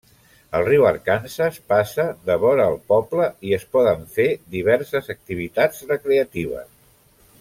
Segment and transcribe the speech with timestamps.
[0.59, 4.27] El riu Arkansas passa devora el poble i es poden fer
[4.57, 6.73] diverses activitats recreatives.